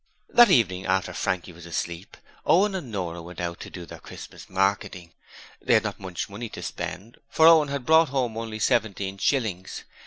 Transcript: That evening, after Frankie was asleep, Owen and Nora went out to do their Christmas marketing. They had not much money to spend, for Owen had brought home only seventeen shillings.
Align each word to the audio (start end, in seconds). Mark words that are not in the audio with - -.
That 0.29 0.49
evening, 0.49 0.87
after 0.87 1.13
Frankie 1.13 1.53
was 1.53 1.67
asleep, 1.67 2.17
Owen 2.43 2.73
and 2.73 2.91
Nora 2.91 3.21
went 3.21 3.39
out 3.39 3.59
to 3.59 3.69
do 3.69 3.85
their 3.85 3.99
Christmas 3.99 4.49
marketing. 4.49 5.13
They 5.61 5.75
had 5.75 5.83
not 5.83 5.99
much 5.99 6.27
money 6.27 6.49
to 6.49 6.63
spend, 6.63 7.17
for 7.29 7.45
Owen 7.45 7.67
had 7.67 7.85
brought 7.85 8.09
home 8.09 8.35
only 8.35 8.57
seventeen 8.57 9.19
shillings. 9.19 9.83